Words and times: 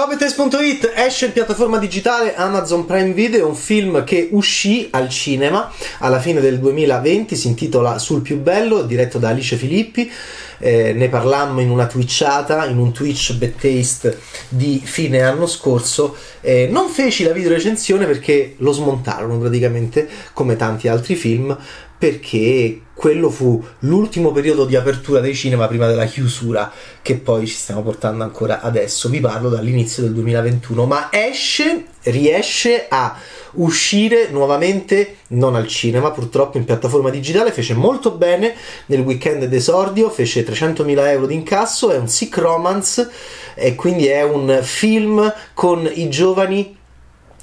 Showbiz.it 0.00 0.92
esce 0.94 1.26
in 1.26 1.32
piattaforma 1.32 1.76
digitale 1.76 2.34
Amazon 2.34 2.86
Prime 2.86 3.12
Video, 3.12 3.46
un 3.46 3.54
film 3.54 4.02
che 4.02 4.30
uscì 4.32 4.88
al 4.92 5.10
cinema 5.10 5.70
alla 5.98 6.20
fine 6.20 6.40
del 6.40 6.58
2020, 6.58 7.36
si 7.36 7.48
intitola 7.48 7.98
Sul 7.98 8.22
più 8.22 8.40
bello, 8.40 8.80
diretto 8.80 9.18
da 9.18 9.28
Alice 9.28 9.56
Filippi. 9.56 10.10
Eh, 10.56 10.94
ne 10.94 11.08
parlammo 11.10 11.60
in 11.60 11.68
una 11.68 11.86
twitchata, 11.86 12.64
in 12.64 12.78
un 12.78 12.92
Twitch 12.92 13.34
Bad 13.34 13.56
Taste 13.60 14.18
di 14.48 14.80
fine 14.82 15.20
anno 15.20 15.46
scorso. 15.46 16.16
Eh, 16.40 16.66
non 16.70 16.88
feci 16.88 17.22
la 17.24 17.32
video 17.32 17.50
recensione 17.50 18.06
perché 18.06 18.54
lo 18.56 18.72
smontarono 18.72 19.38
praticamente 19.38 20.08
come 20.32 20.56
tanti 20.56 20.88
altri 20.88 21.14
film 21.14 21.54
perché 22.00 22.80
quello 22.94 23.28
fu 23.28 23.62
l'ultimo 23.80 24.32
periodo 24.32 24.64
di 24.64 24.74
apertura 24.74 25.20
dei 25.20 25.34
cinema 25.34 25.66
prima 25.66 25.86
della 25.86 26.06
chiusura 26.06 26.72
che 27.02 27.16
poi 27.16 27.46
ci 27.46 27.54
stiamo 27.54 27.82
portando 27.82 28.24
ancora 28.24 28.62
adesso. 28.62 29.10
Vi 29.10 29.20
parlo 29.20 29.50
dall'inizio 29.50 30.04
del 30.04 30.14
2021, 30.14 30.86
ma 30.86 31.08
esce, 31.12 31.88
riesce 32.04 32.86
a 32.88 33.14
uscire 33.52 34.28
nuovamente 34.30 35.16
non 35.28 35.54
al 35.54 35.66
cinema, 35.66 36.10
purtroppo 36.10 36.56
in 36.56 36.64
piattaforma 36.64 37.10
digitale, 37.10 37.52
fece 37.52 37.74
molto 37.74 38.12
bene 38.12 38.54
nel 38.86 39.00
weekend 39.00 39.44
d'esordio, 39.44 40.08
fece 40.08 40.42
300.000 40.42 41.06
euro 41.06 41.26
di 41.26 41.34
incasso, 41.34 41.90
è 41.90 41.98
un 41.98 42.08
sick 42.08 42.38
romance 42.38 43.10
e 43.54 43.74
quindi 43.74 44.06
è 44.06 44.22
un 44.22 44.60
film 44.62 45.30
con 45.52 45.86
i 45.92 46.08
giovani 46.08 46.78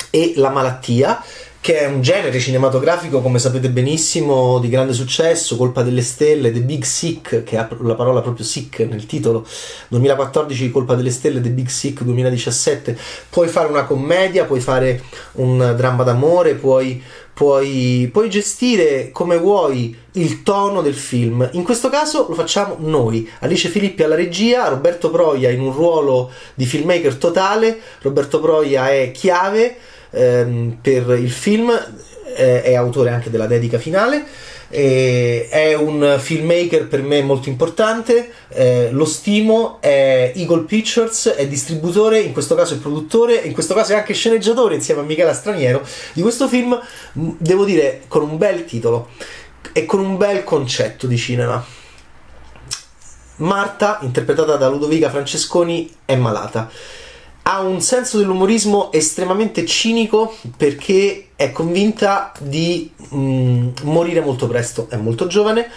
e 0.09 0.33
la 0.35 0.49
malattia 0.49 1.23
che 1.67 1.79
è 1.81 1.85
un 1.85 2.01
genere 2.01 2.39
cinematografico, 2.39 3.19
come 3.19 3.39
sapete 3.39 3.69
benissimo, 3.69 4.57
di 4.57 4.69
grande 4.69 4.93
successo, 4.93 5.57
Colpa 5.57 5.83
delle 5.83 6.01
Stelle, 6.01 6.53
The 6.53 6.61
Big 6.61 6.85
Sick, 6.85 7.43
che 7.43 7.57
ha 7.57 7.67
la 7.81 7.95
parola 7.95 8.21
proprio 8.21 8.45
sick 8.45 8.87
nel 8.89 9.05
titolo, 9.05 9.45
2014 9.89 10.71
Colpa 10.71 10.95
delle 10.95 11.11
Stelle, 11.11 11.41
The 11.41 11.49
Big 11.49 11.67
Sick 11.67 12.03
2017, 12.03 12.97
puoi 13.29 13.49
fare 13.49 13.67
una 13.67 13.83
commedia, 13.83 14.45
puoi 14.45 14.61
fare 14.61 15.03
un 15.33 15.73
dramma 15.75 16.03
d'amore, 16.03 16.53
puoi, 16.53 17.03
puoi, 17.33 18.09
puoi 18.13 18.29
gestire 18.29 19.11
come 19.11 19.37
vuoi 19.37 19.93
il 20.13 20.43
tono 20.43 20.81
del 20.81 20.95
film. 20.95 21.49
In 21.51 21.63
questo 21.63 21.89
caso 21.89 22.27
lo 22.29 22.33
facciamo 22.33 22.77
noi, 22.79 23.29
Alice 23.39 23.67
Filippi 23.67 24.03
alla 24.03 24.15
regia, 24.15 24.69
Roberto 24.69 25.11
Proia 25.11 25.49
in 25.49 25.59
un 25.59 25.73
ruolo 25.73 26.31
di 26.53 26.65
filmmaker 26.65 27.15
totale, 27.15 27.77
Roberto 28.03 28.39
Proia 28.39 28.89
è 28.89 29.11
chiave, 29.11 29.75
ehm, 30.11 30.77
per 30.81 31.17
il 31.19 31.31
film, 31.31 31.69
eh, 32.35 32.61
è 32.61 32.75
autore 32.75 33.09
anche 33.09 33.29
della 33.29 33.47
dedica 33.47 33.79
finale. 33.79 34.25
Eh, 34.69 35.47
è 35.49 35.75
un 35.75 36.17
filmmaker 36.19 36.87
per 36.87 37.01
me 37.01 37.21
molto 37.21 37.47
importante, 37.47 38.31
eh, 38.49 38.89
lo 38.91 39.05
stimo, 39.05 39.77
è 39.79 40.33
Eagle 40.35 40.63
Pictures, 40.63 41.29
è 41.29 41.47
distributore, 41.47 42.19
in 42.19 42.33
questo 42.33 42.53
caso 42.53 42.73
è 42.73 42.77
produttore, 42.77 43.35
in 43.35 43.53
questo 43.53 43.73
caso 43.73 43.93
è 43.93 43.95
anche 43.95 44.13
sceneggiatore 44.13 44.75
insieme 44.75 44.99
a 44.99 45.03
Michela 45.05 45.33
Straniero 45.33 45.87
di 46.11 46.21
questo 46.21 46.49
film, 46.49 46.77
devo 47.13 47.63
dire 47.63 48.01
con 48.09 48.23
un 48.23 48.37
bel 48.37 48.65
titolo 48.65 49.11
e 49.71 49.85
con 49.85 50.01
un 50.01 50.17
bel 50.17 50.43
concetto 50.43 51.07
di 51.07 51.17
cinema. 51.17 51.65
Marta, 53.37 53.99
interpretata 54.01 54.57
da 54.57 54.67
Ludovica 54.67 55.09
Francesconi, 55.09 55.95
è 56.03 56.15
malata 56.17 56.69
ha 57.49 57.61
un 57.61 57.79
senso 57.79 58.17
dell'umorismo 58.17 58.91
estremamente 58.91 59.65
cinico 59.65 60.35
perché 60.57 61.29
è 61.37 61.53
convinta 61.53 62.33
di 62.39 62.91
mm, 63.15 63.69
morire 63.83 64.19
molto 64.19 64.47
presto, 64.47 64.87
è 64.89 64.97
molto 64.97 65.27
giovane, 65.27 65.69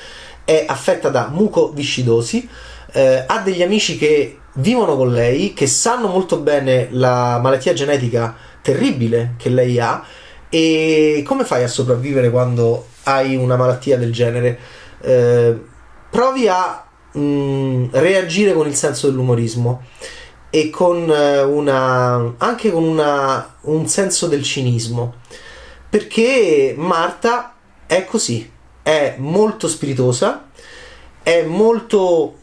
è 0.44 0.64
affetta 0.66 1.10
da 1.10 1.28
mucoviscidosi, 1.32 2.48
eh, 2.92 3.24
ha 3.24 3.38
degli 3.38 3.62
amici 3.62 3.96
che 3.96 4.38
vivono 4.54 4.96
con 4.96 5.12
lei, 5.12 5.52
che 5.54 5.68
sanno 5.68 6.08
molto 6.08 6.38
bene 6.38 6.88
la 6.90 7.38
malattia 7.40 7.72
genetica 7.72 8.34
terribile 8.62 9.34
che 9.36 9.48
lei 9.48 9.78
ha. 9.78 10.04
E 10.48 11.22
come 11.24 11.44
fai 11.44 11.62
a 11.62 11.68
sopravvivere 11.68 12.30
quando 12.30 12.88
hai 13.04 13.36
una 13.36 13.54
malattia 13.54 13.96
del 13.96 14.12
genere? 14.12 14.58
Eh, 15.02 15.56
provi 16.10 16.48
a 16.48 16.84
mm, 17.16 17.90
reagire 17.92 18.54
con 18.54 18.66
il 18.66 18.74
senso 18.74 19.06
dell'umorismo 19.08 19.82
e 20.50 20.68
con 20.68 21.10
eh, 21.10 21.42
una 21.42 22.34
anche 22.38 22.70
con 22.70 22.84
una, 22.84 23.56
un 23.62 23.86
senso 23.86 24.26
del 24.26 24.42
cinismo. 24.42 25.14
Perché 25.88 26.74
Marta 26.76 27.54
è 27.86 28.04
così 28.04 28.48
è 28.82 29.16
molto 29.18 29.68
spiritosa 29.68 30.48
è 31.22 31.42
molto 31.42 32.38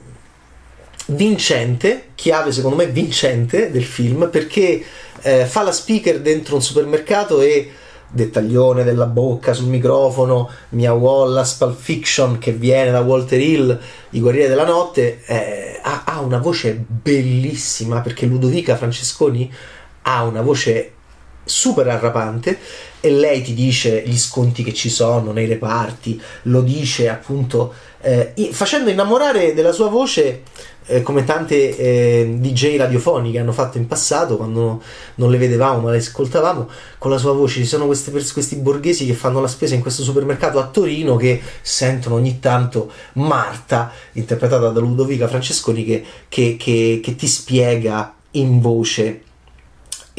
vincente 1.07 2.09
chiave 2.16 2.51
secondo 2.51 2.75
me 2.75 2.88
vincente 2.88 3.72
del 3.72 3.85
film 3.85 4.29
perché 4.29 4.84
eh, 5.22 5.45
fa 5.45 5.63
la 5.63 5.72
speaker 5.72 6.19
dentro 6.19 6.56
un 6.56 6.62
supermercato 6.62 7.41
e 7.41 7.72
dettaglione 8.09 8.84
della 8.84 9.06
bocca 9.06 9.53
sul 9.53 9.68
microfono, 9.68 10.50
Mia 10.69 10.94
Wallace, 10.94 11.56
Pulp 11.57 11.78
Fiction 11.78 12.38
che 12.38 12.51
viene 12.51 12.91
da 12.91 13.01
Walter 13.01 13.40
Hill, 13.40 13.79
I 14.12 14.19
Guerrieri 14.19 14.50
della 14.50 14.66
Notte, 14.66 15.23
eh, 15.25 15.79
ha, 15.81 16.03
ha, 16.06 16.19
una 16.22 16.40
voce 16.40 16.73
bellissima 16.88 18.01
perché 18.01 18.25
Ludovica 18.25 18.75
Francesconi 18.75 19.51
ha 20.03 20.23
una 20.23 20.41
voce 20.41 20.94
super 21.47 21.87
arrapante 21.87 22.59
e 22.99 23.11
lei 23.11 23.41
ti 23.41 23.53
dice 23.53 24.03
gli 24.05 24.17
sconti 24.17 24.63
che 24.63 24.73
ci 24.73 24.89
sono 24.89 25.31
nei 25.31 25.47
reparti, 25.47 26.21
lo 26.43 26.61
dice 26.61 27.09
appunto 27.09 27.73
eh, 28.01 28.33
facendo 28.51 28.89
innamorare 28.89 29.53
della 29.53 29.71
sua 29.71 29.89
voce 29.89 30.43
eh, 30.87 31.01
come 31.01 31.23
tante 31.23 31.77
eh, 31.77 32.35
DJ 32.39 32.77
radiofoniche 32.77 33.39
hanno 33.39 33.51
fatto 33.51 33.77
in 33.77 33.87
passato 33.87 34.37
quando 34.37 34.81
non 35.15 35.29
le 35.29 35.37
vedevamo 35.37 35.81
ma 35.81 35.91
le 35.91 35.97
ascoltavamo 35.97 36.69
con 36.97 37.11
la 37.11 37.17
sua 37.17 37.33
voce. 37.33 37.59
Ci 37.59 37.65
sono 37.65 37.85
queste, 37.85 38.11
questi 38.11 38.55
borghesi 38.55 39.05
che 39.05 39.13
fanno 39.13 39.41
la 39.41 39.47
spesa 39.47 39.75
in 39.75 39.81
questo 39.81 40.03
supermercato 40.03 40.59
a 40.59 40.67
Torino 40.67 41.15
che 41.17 41.41
sentono 41.61 42.15
ogni 42.15 42.39
tanto 42.39 42.91
Marta 43.13 43.91
interpretata 44.13 44.69
da 44.69 44.79
Ludovica 44.79 45.27
Francesconi 45.27 45.83
che, 45.83 46.03
che, 46.29 46.55
che, 46.57 46.99
che 47.03 47.15
ti 47.15 47.27
spiega 47.27 48.15
in 48.31 48.61
voce 48.61 49.21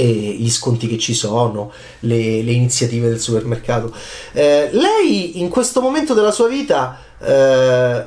gli 0.05 0.51
sconti 0.51 0.87
che 0.87 0.99
ci 0.99 1.15
sono, 1.15 1.73
le, 2.01 2.43
le 2.43 2.53
iniziative 2.53 3.09
del 3.09 3.21
supermercato. 3.21 3.93
Eh, 4.33 4.71
lei 4.73 5.41
in 5.41 5.49
questo 5.49 5.81
momento 5.81 6.15
della 6.15 6.33
sua 6.33 6.49
vita 6.49 6.99
eh, 7.21 8.05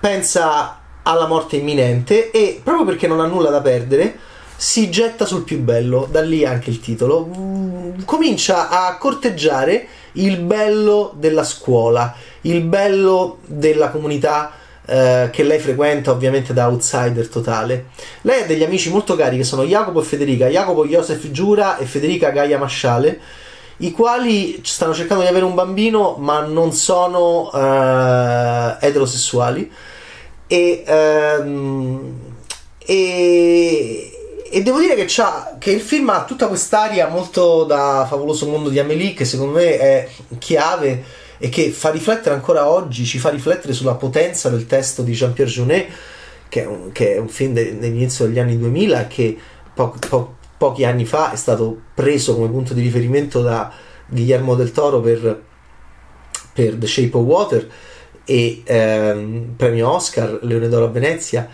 pensa 0.00 0.80
alla 1.02 1.26
morte 1.26 1.56
imminente 1.56 2.30
e 2.30 2.60
proprio 2.62 2.86
perché 2.86 3.06
non 3.06 3.20
ha 3.20 3.26
nulla 3.26 3.50
da 3.50 3.60
perdere 3.60 4.18
si 4.56 4.88
getta 4.88 5.26
sul 5.26 5.42
più 5.42 5.60
bello, 5.60 6.08
da 6.10 6.22
lì 6.22 6.44
anche 6.44 6.70
il 6.70 6.80
titolo, 6.80 7.26
mm, 7.26 8.02
comincia 8.04 8.68
a 8.68 8.96
corteggiare 8.96 9.86
il 10.12 10.38
bello 10.38 11.12
della 11.16 11.44
scuola, 11.44 12.14
il 12.42 12.62
bello 12.62 13.38
della 13.46 13.90
comunità 13.90 14.52
eh, 14.86 15.30
che 15.32 15.42
lei 15.42 15.58
frequenta 15.58 16.10
ovviamente 16.10 16.52
da 16.52 16.68
outsider 16.68 17.28
totale. 17.28 17.86
Lei 18.22 18.42
ha 18.42 18.46
degli 18.46 18.62
amici 18.62 18.90
molto 18.90 19.16
cari 19.16 19.36
che 19.36 19.44
sono 19.44 19.64
Jacopo 19.64 20.00
e 20.00 20.04
Federica, 20.04 20.48
Jacopo 20.48 20.86
Joseph 20.86 21.30
Giura 21.30 21.78
e 21.78 21.86
Federica 21.86 22.30
Gaia 22.30 22.58
Masciale, 22.58 23.20
i 23.78 23.90
quali 23.90 24.60
stanno 24.64 24.94
cercando 24.94 25.22
di 25.22 25.28
avere 25.28 25.44
un 25.44 25.54
bambino 25.54 26.16
ma 26.18 26.40
non 26.40 26.72
sono 26.72 27.50
eh, 27.52 28.86
eterosessuali 28.86 29.70
e, 30.46 30.84
ehm, 30.86 32.18
e, 32.78 34.12
e, 34.50 34.62
devo 34.62 34.78
dire 34.78 34.94
che, 34.94 35.06
che, 35.58 35.70
il 35.72 35.80
film 35.80 36.10
ha 36.10 36.24
tutta 36.24 36.46
quest'aria 36.46 37.08
molto 37.08 37.64
da 37.64 38.06
favoloso 38.08 38.46
mondo 38.46 38.68
di 38.68 38.78
Amélie 38.78 39.14
che 39.14 39.24
secondo 39.24 39.58
me 39.58 39.78
è 39.78 40.08
chiave 40.38 41.22
e 41.38 41.48
che 41.48 41.70
fa 41.70 41.90
riflettere 41.90 42.34
ancora 42.34 42.68
oggi, 42.68 43.04
ci 43.04 43.18
fa 43.18 43.30
riflettere 43.30 43.72
sulla 43.72 43.94
potenza 43.94 44.48
del 44.48 44.66
testo 44.66 45.02
di 45.02 45.12
Jean-Pierre 45.12 45.52
Jeunet 45.52 45.86
che 46.48 46.62
è 46.62 46.66
un, 46.66 46.92
che 46.92 47.14
è 47.14 47.18
un 47.18 47.28
film 47.28 47.52
de, 47.52 47.78
dell'inizio 47.78 48.26
degli 48.26 48.38
anni 48.38 48.56
2000 48.56 49.06
che 49.08 49.36
po, 49.74 49.96
po, 50.08 50.36
pochi 50.56 50.84
anni 50.84 51.04
fa 51.04 51.32
è 51.32 51.36
stato 51.36 51.80
preso 51.94 52.36
come 52.36 52.48
punto 52.48 52.74
di 52.74 52.80
riferimento 52.80 53.42
da 53.42 53.72
Guillermo 54.06 54.54
del 54.54 54.70
Toro 54.70 55.00
per, 55.00 55.42
per 56.52 56.74
The 56.76 56.86
Shape 56.86 57.16
of 57.16 57.24
Water 57.24 57.70
e 58.24 58.62
ehm, 58.64 59.54
premio 59.56 59.90
Oscar, 59.90 60.38
Leone 60.42 60.68
d'Oro 60.68 60.84
a 60.84 60.88
Venezia. 60.88 61.48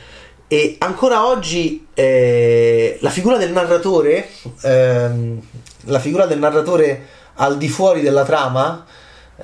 E 0.47 0.77
ancora 0.79 1.27
oggi 1.27 1.87
eh, 1.95 2.99
la 3.01 3.11
figura 3.11 3.39
del 3.39 3.53
narratore, 3.53 4.29
ehm, 4.63 5.41
la 5.85 5.99
figura 5.99 6.27
del 6.27 6.39
narratore 6.39 7.07
al 7.35 7.57
di 7.57 7.69
fuori 7.69 8.03
della 8.03 8.25
trama, 8.25 8.85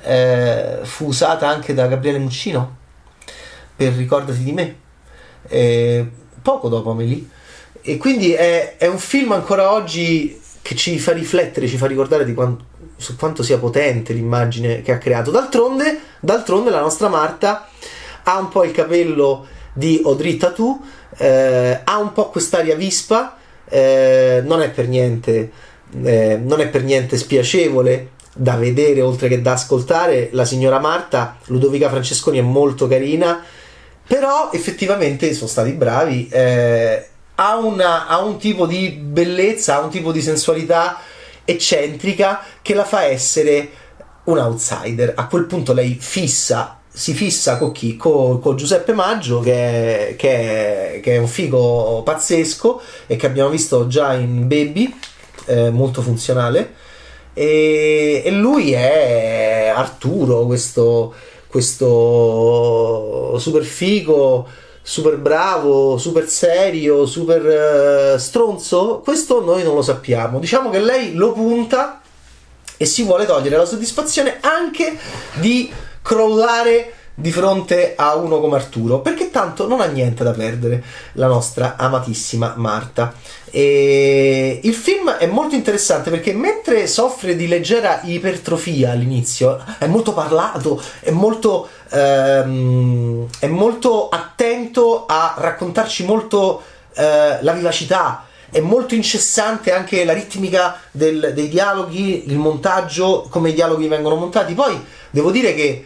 eh, 0.01 0.79
fu 0.83 1.07
usata 1.07 1.47
anche 1.47 1.73
da 1.73 1.87
Gabriele 1.87 2.19
Muccino 2.19 2.75
per 3.75 3.93
Ricordati 3.93 4.43
di 4.43 4.51
me, 4.51 4.75
eh, 5.47 6.05
poco 6.41 6.69
dopo 6.69 6.91
Amelie. 6.91 7.27
E 7.81 7.97
quindi 7.97 8.33
è, 8.33 8.75
è, 8.77 8.87
un 8.87 8.97
film 8.97 9.31
ancora 9.31 9.71
oggi 9.71 10.41
che 10.61 10.75
ci 10.75 10.99
fa 10.99 11.13
riflettere, 11.13 11.67
ci 11.67 11.77
fa 11.77 11.87
ricordare 11.87 12.25
di 12.25 12.33
quanto 12.33 12.65
su 12.97 13.15
quanto 13.15 13.43
sia 13.43 13.59
potente 13.59 14.11
l'immagine 14.13 14.81
che 14.81 14.91
ha 14.91 14.97
creato. 14.97 15.29
D'altronde, 15.29 15.99
d'altronde 16.19 16.71
la 16.71 16.81
nostra 16.81 17.07
Marta 17.07 17.69
ha 18.23 18.39
un 18.39 18.49
po' 18.49 18.63
il 18.63 18.71
capello 18.71 19.45
di 19.71 20.01
Audrey 20.03 20.35
Tatu 20.35 20.83
eh, 21.17 21.81
ha 21.83 21.97
un 21.97 22.11
po' 22.13 22.29
quest'aria 22.29 22.75
vispa, 22.75 23.37
eh, 23.67 24.41
non 24.45 24.61
è 24.61 24.71
niente, 24.85 25.51
eh, 26.03 26.39
non 26.41 26.59
è 26.59 26.67
per 26.67 26.83
niente 26.83 27.17
spiacevole 27.17 28.11
da 28.37 28.55
vedere 28.55 29.01
oltre 29.01 29.27
che 29.27 29.41
da 29.41 29.53
ascoltare. 29.53 30.29
La 30.31 30.45
signora 30.45 30.79
Marta, 30.79 31.37
Ludovica 31.45 31.89
Francesconi, 31.89 32.37
è 32.37 32.41
molto 32.41 32.87
carina, 32.87 33.43
però 34.07 34.51
effettivamente 34.53 35.33
sono 35.33 35.49
stati 35.49 35.71
bravi. 35.71 36.27
Eh, 36.29 37.07
ha, 37.35 37.57
una, 37.57 38.07
ha 38.07 38.21
un 38.21 38.37
tipo 38.37 38.65
di 38.65 38.89
bellezza, 38.89 39.75
ha 39.75 39.79
un 39.81 39.89
tipo 39.89 40.11
di 40.11 40.21
sensualità 40.21 40.97
eccentrica 41.43 42.41
che 42.61 42.73
la 42.73 42.85
fa 42.85 43.03
essere 43.03 43.69
un 44.25 44.37
outsider. 44.37 45.13
A 45.15 45.27
quel 45.27 45.45
punto 45.45 45.73
lei 45.73 45.97
fissa, 45.99 46.79
si 46.89 47.13
fissa 47.13 47.57
con 47.57 47.71
chi? 47.71 47.95
Con, 47.95 48.39
con 48.39 48.55
Giuseppe 48.55 48.93
Maggio, 48.93 49.39
che 49.39 50.09
è, 50.09 50.15
che, 50.15 50.95
è, 50.95 50.99
che 50.99 51.15
è, 51.15 51.17
un 51.17 51.27
figo 51.27 52.01
pazzesco 52.03 52.81
e 53.07 53.15
che 53.15 53.25
abbiamo 53.25 53.49
visto 53.49 53.87
già 53.87 54.13
in 54.13 54.47
Baby, 54.47 54.93
eh, 55.45 55.69
molto 55.69 56.01
funzionale. 56.01 56.85
E, 57.37 58.23
e, 58.25 58.31
lui 58.31 58.73
è 58.73 59.71
Arturo, 59.75 60.45
questo, 60.47 61.13
questo 61.47 63.37
super 63.37 63.63
figo 63.63 64.47
super 64.81 65.17
bravo, 65.17 65.97
super 65.97 66.29
serio, 66.29 67.05
super 67.05 68.15
uh, 68.15 68.17
stronzo? 68.17 69.01
Questo 69.03 69.43
noi 69.43 69.61
non 69.61 69.75
lo 69.75 69.81
sappiamo. 69.81 70.39
Diciamo 70.39 70.69
che 70.69 70.79
lei 70.79 71.13
lo 71.13 71.33
punta 71.33 72.01
e 72.77 72.85
si 72.85 73.03
vuole 73.03 73.25
togliere 73.25 73.57
la 73.57 73.65
soddisfazione 73.65 74.37
anche 74.39 74.97
di 75.33 75.69
crollare 76.01 76.93
di 77.19 77.31
fronte 77.31 77.95
a 77.95 78.13
uno 78.13 78.39
come 78.39 78.57
Arturo, 78.57 78.99
perché 78.99 79.31
tanto 79.31 79.67
non 79.67 79.81
ha 79.81 79.85
niente 79.85 80.23
da 80.23 80.33
perdere 80.33 80.83
la 81.13 81.25
nostra 81.25 81.73
amatissima 81.75 82.53
Marta. 82.57 83.11
E 83.49 84.59
il 84.61 84.73
film 84.75 85.09
è 85.09 85.25
molto 85.25 85.55
interessante 85.55 86.11
perché 86.11 86.33
mentre 86.33 86.85
soffre 86.85 87.35
di 87.35 87.47
leggera 87.47 88.01
ipertrofia 88.03 88.91
all'inizio, 88.91 89.59
è 89.79 89.87
molto 89.87 90.13
parlato, 90.13 90.79
è 90.99 91.09
molto, 91.09 91.67
ehm, 91.89 93.27
è 93.39 93.47
molto 93.47 94.09
attento 94.09 95.07
a 95.07 95.33
raccontarci 95.39 96.05
molto 96.05 96.61
eh, 96.93 97.39
la 97.41 97.51
vivacità, 97.53 98.25
è 98.51 98.59
molto 98.59 98.93
incessante 98.93 99.73
anche 99.73 100.05
la 100.05 100.13
ritmica 100.13 100.79
del, 100.91 101.31
dei 101.33 101.49
dialoghi, 101.49 102.29
il 102.29 102.37
montaggio, 102.37 103.25
come 103.27 103.49
i 103.49 103.53
dialoghi 103.53 103.87
vengono 103.87 104.17
montati. 104.17 104.53
Poi 104.53 104.79
devo 105.09 105.31
dire 105.31 105.55
che 105.55 105.85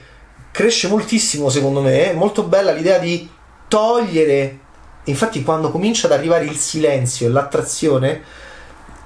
cresce 0.52 0.88
moltissimo 0.88 1.50
secondo 1.50 1.82
me, 1.82 2.12
è 2.12 2.14
molto 2.14 2.44
bella 2.44 2.72
l'idea 2.72 2.98
di 2.98 3.30
togliere, 3.68 4.60
infatti 5.06 5.44
quando 5.44 5.72
comincia 5.72 6.08
ad 6.08 6.14
arrivare 6.14 6.46
il 6.46 6.58
silenzio 6.58 7.28
e 7.28 7.32
l'attrazione 7.32 8.22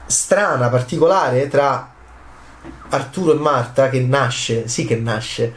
strana, 0.07 0.69
particolare 0.69 1.47
tra 1.47 1.93
Arturo 2.89 3.33
e 3.33 3.39
Marta 3.39 3.89
che 3.89 3.99
nasce, 3.99 4.67
sì 4.67 4.85
che 4.85 4.95
nasce, 4.95 5.53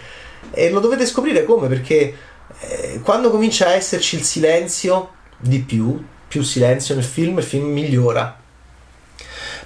e 0.50 0.70
lo 0.70 0.81
dovete 0.81 1.06
scoprire 1.06 1.44
come 1.44 1.69
perché 1.69 2.17
eh, 2.61 3.00
quando 3.02 3.31
comincia 3.31 3.67
a 3.69 3.73
esserci 3.73 4.17
il 4.17 4.23
silenzio 4.23 5.12
di 5.38 5.61
più, 5.61 6.02
più 6.26 6.43
silenzio 6.43 6.94
nel 6.94 7.05
film, 7.05 7.38
il 7.38 7.44
film 7.44 7.67
migliora. 7.67 8.37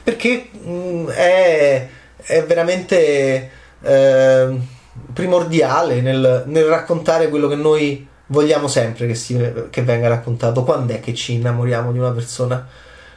Perché 0.03 0.51
mh, 0.53 0.71
mm, 0.71 1.09
è, 1.09 1.89
è 2.17 2.45
veramente... 2.45 3.51
Eh, 3.81 4.81
primordiale 5.13 6.01
nel, 6.01 6.45
nel, 6.47 6.65
raccontare 6.65 7.29
quello 7.29 7.49
che 7.49 7.55
noi 7.55 8.07
vogliamo 8.27 8.69
sempre 8.69 9.07
che, 9.07 9.15
si, 9.15 9.53
che 9.71 9.83
venga 9.83 10.09
raccontato. 10.09 10.65
Quando 10.65 10.93
è 10.93 11.01
che 11.01 11.15
ci 11.15 11.35
innamoriamo 11.35 11.93
di 11.93 11.99
una 11.99 12.11
persona? 12.11 12.67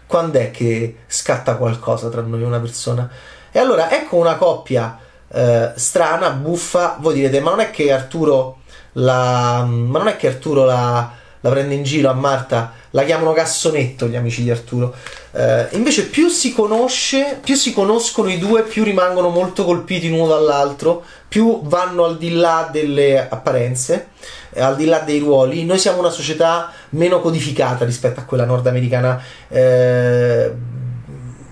Quando 0.08 0.38
è 0.40 0.52
che 0.52 0.98
scatta 1.08 1.56
qualcosa 1.56 2.10
tra 2.10 2.22
noi 2.22 2.42
e 2.42 2.46
una 2.46 2.60
persona? 2.60 3.10
E 3.52 3.60
allora 3.60 3.92
ecco 3.92 4.18
una 4.18 4.36
coppia 4.36 5.00
eh, 5.28 5.72
strana, 5.76 6.30
buffa. 6.32 6.98
Voi 7.00 7.16
direte, 7.16 7.40
ma 7.40 7.52
non 7.52 7.60
è 7.62 7.72
che 7.72 7.92
Arturo 7.92 8.60
la, 8.94 9.64
ma 9.66 9.98
non 9.98 10.08
è 10.08 10.16
che 10.16 10.28
Arturo 10.28 10.64
la, 10.64 11.12
la 11.46 11.52
prende 11.52 11.76
in 11.76 11.84
giro 11.84 12.10
a 12.10 12.14
Marta? 12.14 12.74
La 12.90 13.04
chiamano 13.04 13.32
cassonetto 13.32 14.08
gli 14.08 14.16
amici 14.16 14.42
di 14.42 14.50
Arturo. 14.50 14.96
Eh, 15.32 15.68
invece, 15.72 16.08
più 16.08 16.28
si 16.28 16.52
conosce, 16.54 17.40
più 17.44 17.54
si 17.54 17.72
conoscono 17.72 18.30
i 18.30 18.40
due, 18.40 18.64
più 18.64 18.84
rimangono 18.84 19.30
molto 19.30 19.64
colpiti 19.64 20.10
l'uno 20.10 20.26
dall'altro, 20.26 21.04
più 21.28 21.62
vanno 21.66 22.06
al 22.06 22.18
di 22.18 22.32
là 22.32 22.68
delle 22.72 23.30
apparenze, 23.30 24.08
eh, 24.54 24.62
al 24.62 24.76
di 24.76 24.86
là 24.86 25.00
dei 25.00 25.20
ruoli. 25.20 25.66
Noi 25.66 25.78
siamo 25.78 26.00
una 26.00 26.10
società 26.10 26.72
meno 26.90 27.22
codificata 27.22 27.86
rispetto 27.86 28.22
a 28.22 28.24
quella 28.24 28.46
nordamericana, 28.46 29.22
eh, 29.48 30.52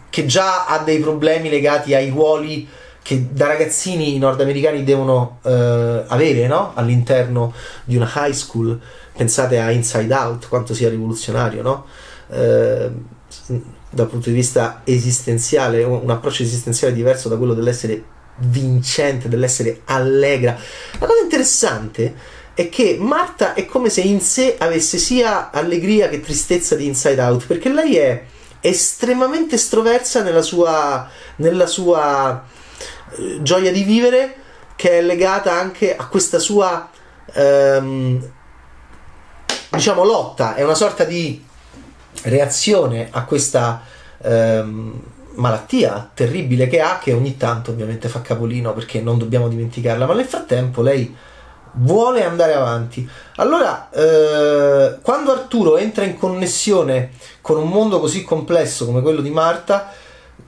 che 0.10 0.26
già 0.26 0.66
ha 0.66 0.80
dei 0.80 0.98
problemi 0.98 1.50
legati 1.50 1.94
ai 1.94 2.10
ruoli 2.10 2.68
che 3.04 3.28
da 3.32 3.48
ragazzini 3.48 4.18
nordamericani 4.18 4.84
devono 4.84 5.40
eh, 5.44 6.04
avere 6.08 6.48
no? 6.48 6.72
all'interno 6.74 7.54
di 7.84 7.96
una 7.96 8.12
high 8.16 8.34
school. 8.34 8.80
Pensate 9.16 9.60
a 9.60 9.70
Inside 9.70 10.14
Out, 10.14 10.48
quanto 10.48 10.74
sia 10.74 10.90
rivoluzionario, 10.90 11.62
no? 11.62 11.86
Eh, 12.30 12.90
dal 13.90 14.08
punto 14.08 14.30
di 14.30 14.36
vista 14.36 14.82
esistenziale, 14.86 15.84
un 15.84 16.10
approccio 16.10 16.42
esistenziale 16.42 16.94
diverso 16.94 17.30
da 17.30 17.38
quello 17.38 17.54
dell'essere 17.54 18.04
vincente, 18.38 19.30
dell'essere 19.30 19.82
allegra. 19.86 20.58
La 21.00 21.06
cosa 21.06 21.22
interessante 21.22 22.16
è 22.56 22.70
che 22.70 22.98
Marta 23.00 23.54
è 23.54 23.66
come 23.66 23.90
se 23.90 24.02
in 24.02 24.22
sé 24.22 24.56
avesse 24.58 24.98
sia 24.98 25.52
allegria 25.52 26.10
che 26.10 26.22
tristezza 26.22 26.76
di 26.76 26.88
Inside 26.88 27.22
Out, 27.22 27.46
perché 27.46 27.70
lei 27.70 27.98
è 27.98 28.24
estremamente 28.62 29.56
estroversa 29.56 30.24
nella 30.24 30.42
sua, 30.42 31.08
nella 31.36 31.68
sua 31.68 32.44
gioia 33.42 33.72
di 33.72 33.84
vivere, 33.84 34.36
che 34.76 35.00
è 35.00 35.02
legata 35.02 35.54
anche 35.54 35.96
a 35.96 36.08
questa 36.08 36.40
sua 36.40 36.90
ehm, 37.34 38.32
diciamo 39.70 40.04
lotta, 40.04 40.56
è 40.56 40.64
una 40.64 40.76
sorta 40.76 41.04
di 41.04 41.44
reazione 42.24 43.08
a 43.12 43.26
questa 43.26 43.82
ehm, 44.22 45.02
malattia 45.36 46.10
terribile 46.14 46.68
che 46.68 46.80
ha, 46.80 47.00
che 47.00 47.14
ogni 47.14 47.38
tanto 47.38 47.72
ovviamente 47.72 48.08
fa 48.08 48.22
capolino 48.22 48.74
perché 48.74 49.02
non 49.02 49.18
dobbiamo 49.18 49.48
dimenticarla, 49.48 50.06
ma 50.06 50.14
nel 50.14 50.26
frattempo 50.26 50.82
lei 50.82 51.16
vuole 51.76 52.24
andare 52.24 52.54
avanti. 52.54 53.08
Allora, 53.38 53.90
eh, 53.90 55.00
quando 55.02 55.32
Arturo 55.32 55.78
entra 55.78 56.04
in 56.04 56.18
connessione 56.18 57.12
con 57.42 57.58
un 57.58 57.70
mondo 57.70 58.00
così 58.00 58.24
complesso 58.24 58.86
come 58.86 59.02
quello 59.02 59.22
di 59.22 59.32
Marta, 59.32 59.92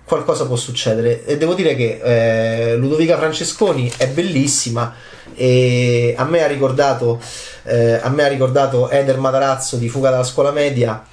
qualcosa 0.06 0.46
può 0.46 0.56
succedere. 0.56 1.26
E 1.26 1.38
devo 1.38 1.54
dire 1.54 1.76
che 1.76 2.00
eh, 2.02 2.76
Ludovica 2.76 3.18
Francesconi 3.18 3.92
è 3.98 4.08
bellissima 4.08 4.94
e 5.34 6.14
a 6.16 6.24
me 6.24 6.44
ha 6.44 6.48
ricordato, 6.48 7.20
eh, 7.64 8.00
me 8.10 8.24
ha 8.24 8.28
ricordato 8.28 8.90
Eder 8.90 9.18
Matarazzo 9.18 9.76
di 9.78 9.90
Fuga 9.90 10.12
dalla 10.12 10.24
scuola 10.24 10.52
media 10.52 11.04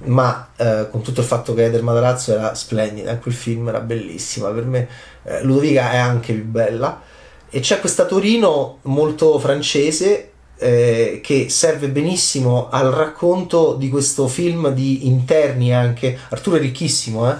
ma 0.00 0.50
eh, 0.56 0.86
con 0.90 1.02
tutto 1.02 1.20
il 1.20 1.26
fatto 1.26 1.54
che 1.54 1.64
Eder 1.64 1.82
Matarazzo 1.82 2.32
era 2.32 2.54
splendida 2.54 3.16
quel 3.16 3.34
film 3.34 3.68
era 3.68 3.80
bellissima 3.80 4.48
per 4.50 4.64
me 4.64 4.88
eh, 5.24 5.42
Ludovica 5.42 5.92
è 5.92 5.96
anche 5.96 6.32
più 6.32 6.44
bella. 6.44 7.02
E 7.50 7.60
c'è 7.60 7.80
questa 7.80 8.04
Torino 8.04 8.78
molto 8.82 9.38
francese 9.38 10.32
eh, 10.58 11.20
che 11.22 11.48
serve 11.48 11.88
benissimo 11.88 12.68
al 12.70 12.90
racconto 12.90 13.74
di 13.74 13.88
questo 13.88 14.28
film 14.28 14.68
di 14.70 15.06
interni 15.06 15.72
anche. 15.72 16.18
Arturo 16.28 16.56
è 16.56 16.60
ricchissimo 16.60 17.30
eh 17.30 17.36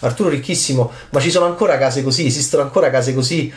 Arturo 0.00 0.30
ricchissimo 0.30 0.90
ma 1.10 1.20
ci 1.20 1.30
sono 1.30 1.46
ancora 1.46 1.78
case 1.78 2.02
così 2.02 2.26
esistono 2.26 2.62
ancora 2.62 2.90
case 2.90 3.14
così 3.14 3.52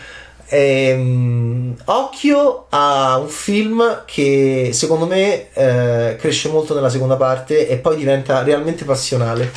Ehm, 0.55 1.75
occhio 1.85 2.67
a 2.69 3.17
un 3.17 3.27
film 3.27 4.03
che 4.05 4.69
secondo 4.71 5.07
me 5.07 5.51
eh, 5.51 6.15
cresce 6.19 6.49
molto 6.49 6.75
nella 6.75 6.89
seconda 6.89 7.15
parte 7.15 7.67
e 7.67 7.77
poi 7.77 7.95
diventa 7.95 8.43
realmente 8.43 8.85
passionale. 8.85 9.51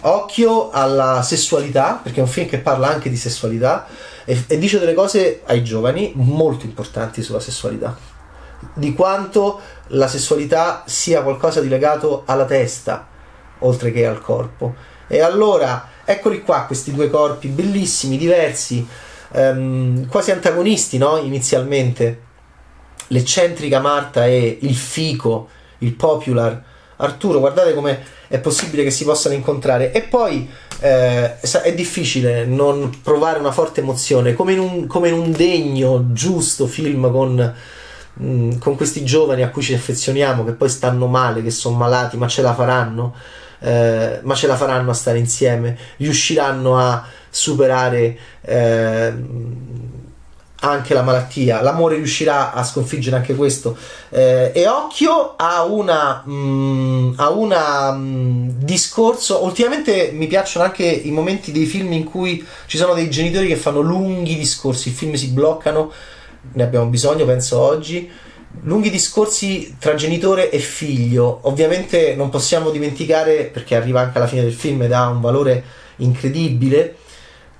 Occhio 0.00 0.70
alla 0.70 1.22
sessualità, 1.22 2.00
perché 2.02 2.18
è 2.18 2.22
un 2.22 2.28
film 2.28 2.48
che 2.48 2.58
parla 2.58 2.88
anche 2.88 3.08
di 3.08 3.16
sessualità 3.16 3.86
e, 4.24 4.44
e 4.48 4.58
dice 4.58 4.80
delle 4.80 4.94
cose 4.94 5.42
ai 5.44 5.62
giovani 5.62 6.12
molto 6.16 6.64
importanti 6.64 7.22
sulla 7.22 7.38
sessualità. 7.38 7.96
Di 8.74 8.94
quanto 8.94 9.60
la 9.88 10.08
sessualità 10.08 10.82
sia 10.86 11.22
qualcosa 11.22 11.60
di 11.60 11.68
legato 11.68 12.22
alla 12.26 12.46
testa, 12.46 13.06
oltre 13.60 13.92
che 13.92 14.06
al 14.06 14.20
corpo. 14.20 14.74
E 15.06 15.20
allora, 15.20 15.88
eccoli 16.04 16.42
qua, 16.42 16.64
questi 16.66 16.92
due 16.92 17.10
corpi 17.10 17.48
bellissimi, 17.48 18.16
diversi 18.16 18.86
um, 19.32 20.06
quasi 20.06 20.30
antagonisti 20.30 20.98
no? 20.98 21.16
inizialmente. 21.18 22.30
L'eccentrica 23.08 23.78
Marta 23.80 24.26
e 24.26 24.58
il 24.60 24.74
fico, 24.74 25.48
il 25.78 25.92
popular 25.92 26.62
Arturo. 26.96 27.40
Guardate 27.40 27.74
come 27.74 28.02
è 28.28 28.38
possibile 28.38 28.84
che 28.84 28.90
si 28.90 29.04
possano 29.04 29.34
incontrare. 29.34 29.92
E 29.92 30.02
poi 30.02 30.48
eh, 30.80 31.38
è 31.40 31.74
difficile 31.74 32.46
non 32.46 33.00
provare 33.02 33.38
una 33.38 33.52
forte 33.52 33.80
emozione, 33.80 34.34
come 34.34 34.52
in 34.52 34.60
un, 34.60 34.86
come 34.86 35.08
in 35.08 35.14
un 35.14 35.32
degno, 35.32 36.12
giusto 36.12 36.66
film 36.66 37.10
con 37.10 37.54
mh, 38.14 38.58
con 38.58 38.76
questi 38.76 39.04
giovani 39.04 39.42
a 39.42 39.50
cui 39.50 39.62
ci 39.62 39.74
affezioniamo, 39.74 40.44
che 40.44 40.52
poi 40.52 40.68
stanno 40.68 41.06
male, 41.06 41.42
che 41.42 41.50
sono 41.50 41.76
malati, 41.76 42.16
ma 42.16 42.28
ce 42.28 42.42
la 42.42 42.54
faranno, 42.54 43.14
eh, 43.62 44.20
ma 44.22 44.34
ce 44.34 44.46
la 44.46 44.56
faranno 44.56 44.90
a 44.90 44.94
stare 44.94 45.18
insieme, 45.18 45.76
riusciranno 45.96 46.76
a 46.76 47.04
superare 47.30 48.18
eh, 48.42 49.12
anche 50.64 50.94
la 50.94 51.02
malattia, 51.02 51.60
l'amore 51.60 51.96
riuscirà 51.96 52.52
a 52.52 52.62
sconfiggere 52.62 53.16
anche 53.16 53.34
questo. 53.34 53.76
Eh, 54.10 54.52
e 54.54 54.66
occhio 54.68 55.34
a 55.36 55.64
una, 55.64 56.22
mh, 56.24 57.14
una 57.30 57.92
mh, 57.92 58.50
discorso. 58.58 59.42
Ultimamente 59.44 60.10
mi 60.12 60.26
piacciono 60.26 60.64
anche 60.64 60.84
i 60.84 61.10
momenti 61.10 61.50
dei 61.52 61.66
film 61.66 61.92
in 61.92 62.04
cui 62.04 62.44
ci 62.66 62.76
sono 62.76 62.94
dei 62.94 63.10
genitori 63.10 63.48
che 63.48 63.56
fanno 63.56 63.80
lunghi 63.80 64.36
discorsi, 64.36 64.88
i 64.88 64.92
film 64.92 65.14
si 65.14 65.28
bloccano, 65.28 65.90
ne 66.52 66.62
abbiamo 66.62 66.86
bisogno, 66.86 67.24
penso 67.24 67.58
oggi. 67.58 68.10
Lunghi 68.64 68.90
discorsi 68.90 69.76
tra 69.78 69.94
genitore 69.94 70.50
e 70.50 70.58
figlio. 70.58 71.40
Ovviamente 71.42 72.14
non 72.14 72.30
possiamo 72.30 72.70
dimenticare, 72.70 73.44
perché 73.44 73.74
arriva 73.74 74.00
anche 74.00 74.18
alla 74.18 74.26
fine 74.26 74.42
del 74.42 74.52
film 74.52 74.82
ed 74.82 74.92
ha 74.92 75.08
un 75.08 75.20
valore 75.20 75.64
incredibile 75.96 76.96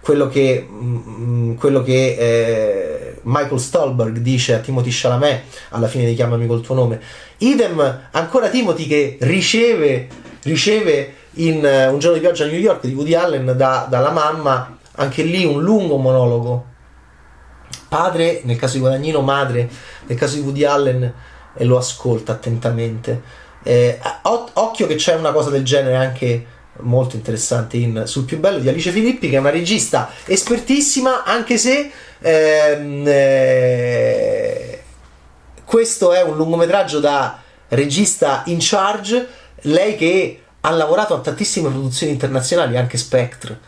quello 0.03 0.29
che, 0.29 0.67
mh, 0.69 0.85
mm, 0.85 1.55
quello 1.55 1.83
che 1.83 2.17
eh, 2.19 3.17
Michael 3.23 3.61
Stolberg 3.61 4.19
dice 4.19 4.55
a 4.55 4.59
Timothy 4.59 4.91
Chalamet 4.91 5.43
alla 5.71 5.87
fine 5.87 6.07
di 6.07 6.15
Chiamami 6.15 6.47
col 6.47 6.61
tuo 6.61 6.75
nome. 6.75 7.01
Idem 7.39 8.09
ancora 8.11 8.49
Timothy 8.49 8.87
che 8.87 9.17
riceve, 9.21 10.09
riceve 10.43 11.15
in 11.37 11.65
uh, 11.65 11.93
Un 11.93 11.99
giorno 11.99 12.17
di 12.17 12.23
pioggia 12.23 12.45
a 12.45 12.49
New 12.49 12.59
York 12.59 12.85
di 12.85 12.93
Woody 12.93 13.15
Allen 13.15 13.55
da, 13.57 13.87
dalla 13.89 14.11
mamma, 14.11 14.77
anche 14.97 15.23
lì 15.23 15.45
un 15.45 15.63
lungo 15.63 15.97
monologo. 15.97 16.71
Padre, 17.93 18.41
nel 18.45 18.57
caso 18.57 18.73
di 18.75 18.81
Guadagnino, 18.81 19.21
madre, 19.21 19.69
nel 20.07 20.17
caso 20.17 20.37
di 20.37 20.41
Woody 20.41 20.65
Allen, 20.65 21.13
e 21.55 21.65
lo 21.67 21.77
ascolta 21.77 22.33
attentamente. 22.33 23.21
Eh, 23.63 23.99
occhio 24.23 24.87
che 24.87 24.95
c'è 24.95 25.15
una 25.15 25.31
cosa 25.31 25.51
del 25.51 25.63
genere 25.63 25.97
anche 25.97 26.47
molto 26.79 27.17
interessante 27.17 27.77
in 27.77 28.05
Sul 28.07 28.25
più 28.25 28.39
bello 28.39 28.61
di 28.61 28.69
Alice 28.71 28.91
Filippi, 28.91 29.29
che 29.29 29.37
è 29.37 29.41
una 29.41 29.51
regista 29.51 30.09
espertissima, 30.25 31.23
anche 31.25 31.59
se 31.59 31.91
ehm, 32.19 33.05
eh, 33.07 34.83
questo 35.63 36.15
è 36.15 36.23
un 36.23 36.37
lungometraggio 36.37 36.99
da 36.99 37.43
regista 37.69 38.43
in 38.47 38.57
charge, 38.59 39.29
lei 39.65 39.97
che 39.97 40.41
ha 40.63 40.71
lavorato 40.71 41.13
a 41.13 41.21
tantissime 41.21 41.69
produzioni 41.69 42.13
internazionali, 42.13 42.79
anche 42.79 42.97
Spectre, 42.97 43.59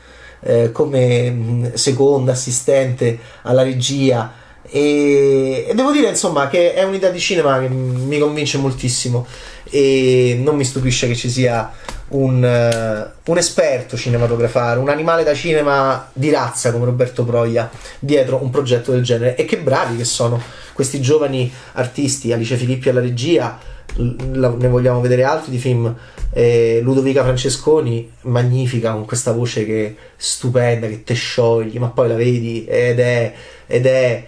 eh, 0.45 0.73
come 0.73 1.31
mm, 1.31 1.67
seconda 1.75 2.33
assistente 2.33 3.19
alla 3.43 3.63
regia. 3.63 4.33
E, 4.67 5.67
e, 5.69 5.75
devo 5.75 5.91
dire 5.91 6.09
insomma 6.09 6.49
che 6.49 6.75
è 6.75 6.83
un'idea 6.83 7.11
di 7.11 7.19
cinema 7.19 7.61
che 7.61 7.69
mi 7.69 8.19
convince 8.19 8.59
moltissimo 8.59 9.27
e 9.71 10.39
non 10.43 10.57
mi 10.57 10.65
stupisce 10.65 11.07
che 11.07 11.15
ci 11.15 11.29
sia 11.29 11.73
un, 12.09 12.43
uh, 12.43 13.31
un, 13.31 13.39
esperto 13.39 13.97
cinematografare, 13.97 14.79
un 14.79 14.89
animale 14.89 15.25
da 15.25 15.35
cinema 15.35 16.09
di 16.13 16.31
razza 16.31 16.71
come 16.71 16.85
Roberto 16.85 17.25
Proia 17.25 17.71
dietro 17.99 18.43
un 18.43 18.51
progetto 18.51 18.93
del 18.93 19.03
genere. 19.03 19.37
E 19.37 19.45
che 19.45 19.59
bravi 19.59 19.97
che 19.97 20.05
sono 20.05 20.41
questi 20.73 21.01
giovani 21.01 21.53
artisti, 21.73 22.33
Alice 22.33 22.57
Filippi 22.57 22.91
alla 22.91 23.01
regia, 23.01 23.59
ne 23.97 24.69
vogliamo 24.69 25.01
vedere 25.01 25.25
altri 25.25 25.51
di 25.51 25.59
film. 25.59 25.95
Eh, 26.33 26.81
Ludovica 26.83 27.23
Francesconi, 27.23 28.11
magnifica 28.23 28.93
con 28.93 29.05
questa 29.05 29.33
voce 29.33 29.65
che 29.65 29.87
è 29.87 29.95
stupenda, 30.17 30.87
che 30.87 31.05
te 31.05 31.15
sciogli, 31.15 31.79
ma 31.79 31.89
poi 31.89 32.09
la 32.09 32.17
vedi 32.17 32.65
ed 32.65 32.99
è, 32.99 33.33
ed 33.67 33.87
è 33.87 34.25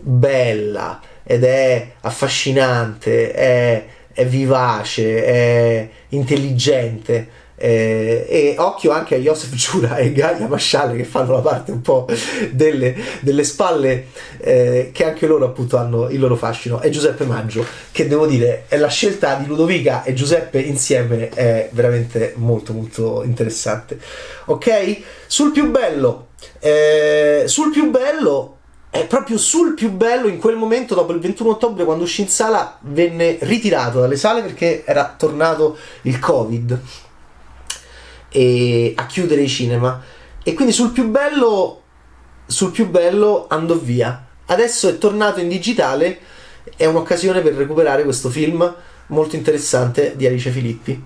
bella, 0.00 1.00
ed 1.24 1.44
è 1.44 1.92
affascinante, 2.00 3.32
è 3.32 3.84
è 4.12 4.26
vivace, 4.26 5.24
è 5.24 5.88
intelligente. 6.10 7.40
Eh, 7.64 8.26
e 8.28 8.54
occhio 8.58 8.90
anche 8.90 9.14
a 9.14 9.18
Joseph 9.18 9.54
Giura 9.54 9.96
e 9.96 10.10
Gaia 10.12 10.48
Masciale 10.48 10.96
che 10.96 11.04
fanno 11.04 11.32
la 11.32 11.40
parte 11.40 11.70
un 11.70 11.80
po' 11.80 12.08
delle, 12.50 12.96
delle 13.20 13.44
spalle 13.44 14.06
eh, 14.38 14.90
che 14.92 15.04
anche 15.04 15.28
loro 15.28 15.44
appunto 15.44 15.76
hanno 15.76 16.08
il 16.08 16.18
loro 16.18 16.34
fascino. 16.34 16.80
E 16.80 16.90
Giuseppe 16.90 17.24
Maggio 17.24 17.64
che 17.92 18.08
devo 18.08 18.26
dire 18.26 18.64
è 18.66 18.76
la 18.76 18.88
scelta 18.88 19.34
di 19.36 19.46
Ludovica 19.46 20.02
e 20.02 20.12
Giuseppe 20.12 20.58
insieme 20.60 21.28
è 21.28 21.68
veramente 21.72 22.32
molto 22.36 22.72
molto 22.72 23.22
interessante. 23.24 23.98
Ok? 24.46 25.00
Sul 25.28 25.52
più 25.52 25.70
bello 25.70 26.30
eh, 26.58 27.44
sul 27.46 27.70
più 27.70 27.90
bello 27.90 28.56
è 28.90 29.06
proprio 29.06 29.38
sul 29.38 29.74
più 29.74 29.90
bello 29.90 30.28
in 30.28 30.38
quel 30.38 30.56
momento 30.56 30.94
dopo 30.94 31.12
il 31.12 31.20
21 31.20 31.50
ottobre 31.50 31.84
quando 31.84 32.04
uscì 32.04 32.22
in 32.22 32.28
sala 32.28 32.78
venne 32.82 33.38
ritirato 33.40 34.00
dalle 34.00 34.16
sale 34.16 34.42
perché 34.42 34.84
era 34.84 35.14
tornato 35.16 35.78
il 36.02 36.18
covid 36.18 36.80
e 38.32 38.92
a 38.96 39.06
chiudere 39.06 39.42
i 39.42 39.48
cinema. 39.48 40.02
E 40.42 40.54
quindi 40.54 40.72
sul 40.72 40.90
più 40.90 41.08
bello 41.08 41.82
sul 42.46 42.70
più 42.72 42.88
bello 42.88 43.46
andò 43.48 43.74
via. 43.74 44.26
Adesso 44.46 44.88
è 44.88 44.98
tornato 44.98 45.40
in 45.40 45.48
digitale 45.48 46.18
è 46.76 46.86
un'occasione 46.86 47.40
per 47.40 47.54
recuperare 47.54 48.04
questo 48.04 48.28
film 48.28 48.74
molto 49.06 49.36
interessante 49.36 50.14
di 50.16 50.26
Alice 50.26 50.50
Filippi 50.50 51.04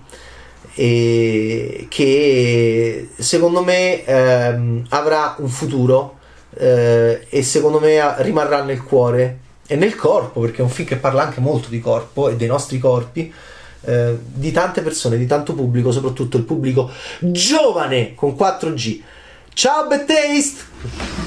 e 0.75 1.87
che 1.89 3.09
secondo 3.17 3.63
me 3.63 4.05
ehm, 4.05 4.85
avrà 4.89 5.35
un 5.39 5.47
futuro 5.47 6.19
eh, 6.55 7.25
e 7.29 7.43
secondo 7.43 7.79
me 7.79 8.21
rimarrà 8.21 8.61
nel 8.63 8.83
cuore 8.83 9.39
e 9.65 9.75
nel 9.75 9.95
corpo, 9.95 10.39
perché 10.39 10.59
è 10.59 10.63
un 10.63 10.69
film 10.69 10.87
che 10.87 10.95
parla 10.95 11.23
anche 11.23 11.41
molto 11.41 11.69
di 11.69 11.79
corpo 11.79 12.29
e 12.29 12.35
dei 12.35 12.47
nostri 12.47 12.77
corpi, 12.77 13.33
eh, 13.87 14.17
di 14.21 14.51
tante 14.51 14.81
persone, 14.81 15.17
di 15.17 15.25
tanto 15.25 15.53
pubblico, 15.53 15.91
soprattutto 15.91 16.35
il 16.35 16.43
pubblico 16.43 16.91
giovane 17.19 18.13
con 18.15 18.35
4G. 18.37 19.01
Ciao 19.53 19.87
Bad! 19.87 21.26